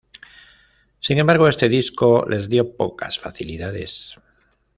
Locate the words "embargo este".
1.19-1.69